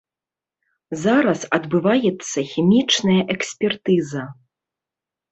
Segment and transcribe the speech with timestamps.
[1.01, 4.23] Зараз адбываецца хімічная экспертыза.